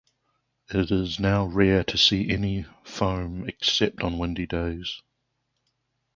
[0.71, 5.03] It is now rare to see any foam except on windy days.